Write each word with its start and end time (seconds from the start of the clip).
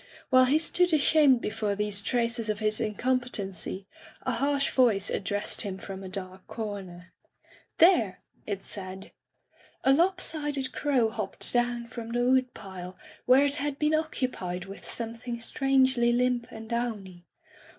While 0.31 0.45
he 0.45 0.57
stood 0.57 0.93
ashamed 0.95 1.41
before 1.41 1.75
these 1.75 2.01
traces 2.01 2.49
of 2.49 2.57
his 2.57 2.81
incompetency, 2.81 3.85
a 4.23 4.31
harsh 4.31 4.71
voice 4.71 5.11
addressed 5.11 5.61
him 5.61 5.77
from 5.77 6.01
a 6.01 6.09
dark 6.09 6.47
comer. 6.47 7.13
"There!" 7.77 8.19
it 8.47 8.63
said. 8.63 9.11
A 9.83 9.91
lop 9.91 10.19
sided 10.19 10.71
crow 10.73 11.11
hopped 11.11 11.53
down 11.53 11.85
from 11.85 12.11
the 12.13 12.25
wood 12.27 12.55
pile, 12.55 12.97
where 13.27 13.45
it 13.45 13.57
had 13.57 13.77
been 13.77 13.93
occupied 13.93 14.65
with 14.65 14.83
something 14.83 15.39
strangely 15.39 16.11
limp 16.11 16.47
and 16.51 16.67
downy. 16.67 17.27